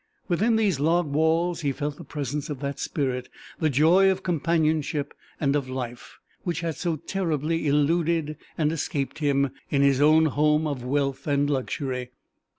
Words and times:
Within 0.27 0.55
these 0.55 0.79
log 0.79 1.05
walls 1.13 1.61
he 1.61 1.71
felt 1.71 1.97
the 1.97 2.03
presence 2.03 2.49
of 2.49 2.59
that 2.59 2.79
spirit 2.79 3.29
the 3.59 3.69
joy 3.69 4.09
of 4.09 4.23
companionship 4.23 5.13
and 5.39 5.55
of 5.55 5.69
life 5.69 6.17
which 6.41 6.61
had 6.61 6.75
so 6.75 6.95
terribly 6.95 7.67
eluded 7.67 8.35
and 8.57 8.71
escaped 8.71 9.19
him 9.19 9.51
in 9.69 9.83
his 9.83 10.01
own 10.01 10.25
home 10.25 10.65
of 10.65 10.83
wealth 10.83 11.27
and 11.27 11.47
luxury. 11.51 12.09